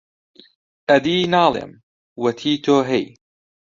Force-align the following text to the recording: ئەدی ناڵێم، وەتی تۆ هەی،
ئەدی 0.89 1.17
ناڵێم، 1.33 1.71
وەتی 2.23 2.53
تۆ 2.63 2.75
هەی، 2.89 3.05